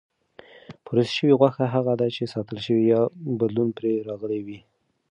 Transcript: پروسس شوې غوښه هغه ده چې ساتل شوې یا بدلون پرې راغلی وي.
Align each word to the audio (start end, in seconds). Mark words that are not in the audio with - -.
پروسس 0.85 1.11
شوې 1.17 1.33
غوښه 1.39 1.65
هغه 1.75 1.93
ده 1.99 2.07
چې 2.15 2.31
ساتل 2.33 2.57
شوې 2.65 2.83
یا 2.93 3.01
بدلون 3.39 3.69
پرې 3.77 3.91
راغلی 4.09 4.41
وي. 4.45 4.59